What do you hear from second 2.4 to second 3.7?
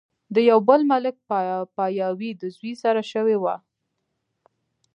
د زوي سره شوې وه